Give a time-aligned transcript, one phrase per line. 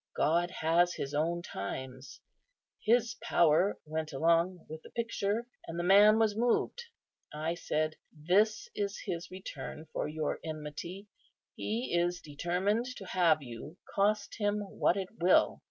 [0.15, 2.21] God has His own times;
[2.83, 6.83] His power went along with the picture, and the man was moved.
[7.31, 11.05] I said, 'This is His return for your enmity:
[11.55, 15.59] He is determined to have you, cost Him what it will.